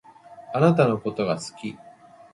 [0.51, 1.77] あなたのことが好き